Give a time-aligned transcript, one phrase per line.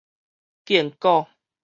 [0.65, 1.27] 建古